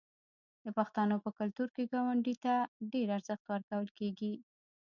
د 0.63 0.65
پښتنو 0.77 1.15
په 1.25 1.29
کلتور 1.39 1.69
کې 1.75 1.83
ګاونډي 1.93 2.35
ته 2.43 2.53
ډیر 2.93 3.07
ارزښت 3.17 3.45
ورکول 3.53 3.87
کیږي. 3.99 4.33